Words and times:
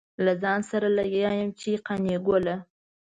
له 0.25 0.33
ځان 0.43 0.59
سره 0.71 0.87
لګيا 0.97 1.31
يم 1.39 1.49
چې 1.59 1.71
قانع 1.85 2.17
ګله. 2.27 2.55